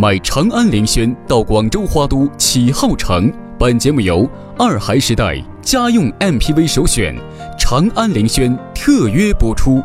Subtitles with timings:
[0.00, 3.32] 买长安凌轩到广州花都启浩城。
[3.58, 7.16] 本节目由二孩时代家用 MPV 首选
[7.58, 9.82] 长安凌轩特约播出。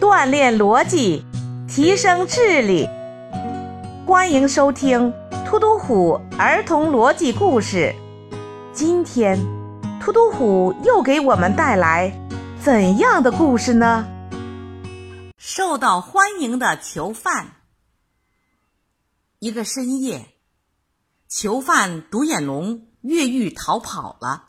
[0.00, 1.22] 锻炼逻辑，
[1.68, 2.88] 提升智力。
[4.06, 5.12] 欢迎收听
[5.44, 7.94] 《突突虎儿童逻辑故事》。
[8.72, 9.38] 今天，
[10.00, 12.10] 突突虎又给我们带来
[12.58, 14.06] 怎样的故事呢？
[15.36, 17.48] 受到欢迎的囚犯。
[19.40, 20.34] 一个深夜，
[21.28, 24.48] 囚犯独眼龙越狱逃跑了。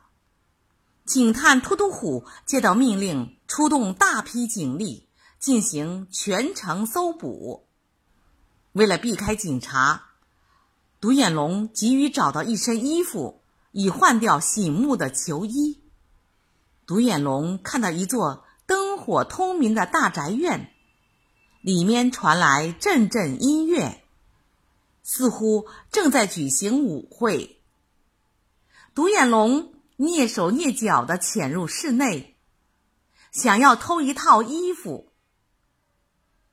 [1.06, 5.08] 警探突突虎接到命令，出动大批警力
[5.38, 7.68] 进行全城搜捕。
[8.72, 10.06] 为了避开警察，
[11.00, 15.84] 独眼龙急于找到一身衣服，以换掉醒目的囚衣。
[16.88, 20.72] 独眼龙看到一座灯火通明的大宅院，
[21.62, 24.04] 里面传来阵阵音乐，
[25.20, 27.62] 似乎正在举行舞会。
[28.95, 32.38] 独眼龙蹑手蹑脚地潜入室内，
[33.34, 35.12] 想要偷一套衣服。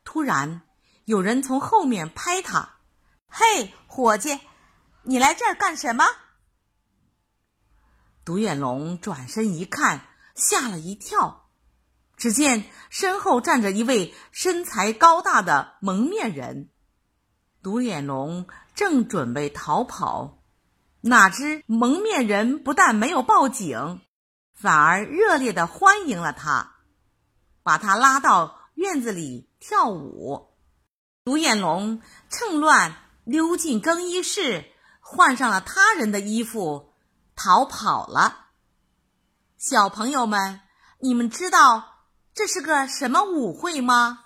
[0.03, 0.62] 突然，
[1.05, 2.78] 有人从后面拍他
[3.31, 4.41] ：“嘿，伙计，
[5.05, 6.05] 你来这儿干什么？”
[8.27, 11.50] 独眼龙转身一看，吓了一跳，
[12.17, 16.70] 只见身后站着一位身材高大的蒙面人。
[17.67, 20.39] 独眼龙正准备逃跑，
[21.00, 24.00] 哪知蒙面人不但没有报警，
[24.55, 26.77] 反而热烈的欢迎了他，
[27.64, 30.55] 把他拉到院子里跳舞。
[31.25, 32.00] 独眼龙
[32.31, 32.94] 趁乱
[33.25, 34.67] 溜进更衣室，
[35.00, 36.92] 换上了他人的衣服，
[37.34, 38.50] 逃跑了。
[39.59, 40.61] 小朋友们，
[41.00, 44.25] 你们知道这是个什么舞会吗？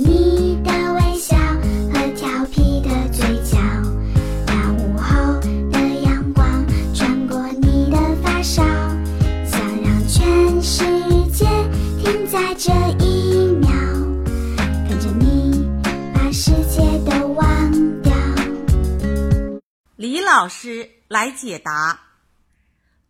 [20.01, 21.99] 李老师来解答。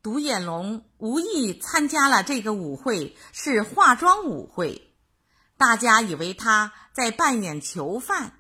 [0.04, 4.94] 独眼龙无意参加了这个舞会，是化妆舞会。
[5.58, 8.34] 大家以为他在扮演囚犯，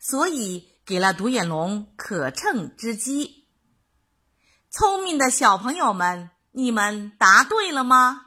[0.00, 3.44] 所以给了独眼龙可乘之机。
[4.70, 8.22] 聪明的小朋友们，你们答对了吗？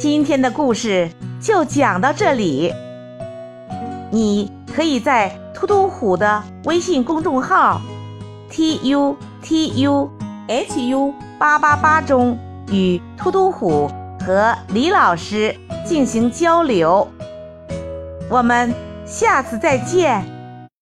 [0.00, 2.72] 今天的故事就讲到这里。
[4.10, 7.80] 你可以在突突虎的微信公众号
[8.50, 10.10] t u t u
[10.48, 12.36] h u 八八八中
[12.70, 13.88] 与突突虎
[14.26, 15.56] 和李老师
[15.86, 17.08] 进行交流。
[18.28, 18.74] 我们
[19.06, 20.39] 下次再见。